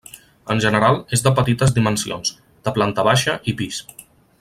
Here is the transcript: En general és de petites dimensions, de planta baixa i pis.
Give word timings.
En 0.53 0.61
general 0.63 0.97
és 1.17 1.23
de 1.27 1.33
petites 1.41 1.75
dimensions, 1.77 2.35
de 2.67 2.77
planta 2.79 3.09
baixa 3.13 3.41
i 3.53 3.59
pis. 3.63 3.85